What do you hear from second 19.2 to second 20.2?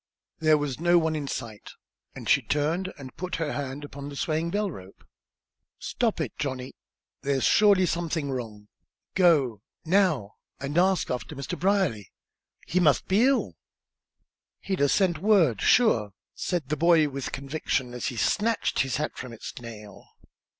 its nail.